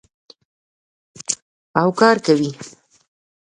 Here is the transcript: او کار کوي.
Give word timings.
او 1.79 1.89
کار 1.99 2.17
کوي. 2.25 2.49